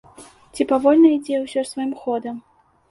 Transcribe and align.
Ці 0.57 0.67
павольна 0.71 1.13
ідзе 1.19 1.43
ўсё 1.45 1.67
сваім 1.75 1.95
ходам? 2.03 2.45